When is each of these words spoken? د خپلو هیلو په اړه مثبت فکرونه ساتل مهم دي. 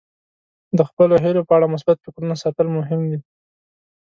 د 0.77 0.79
خپلو 0.89 1.15
هیلو 1.23 1.41
په 1.47 1.53
اړه 1.57 1.71
مثبت 1.73 1.97
فکرونه 2.05 2.35
ساتل 2.43 2.67
مهم 2.77 3.01
دي. 3.09 3.19